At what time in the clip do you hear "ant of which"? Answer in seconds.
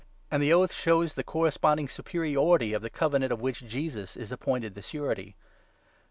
3.25-3.67